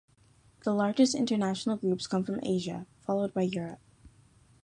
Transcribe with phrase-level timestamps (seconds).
[0.63, 3.77] The largest international groups come from Asia, followed by Europe.